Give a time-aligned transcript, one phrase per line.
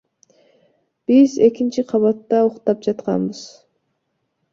[1.09, 3.43] Биз экинчи кабатта уктап жатканбыз.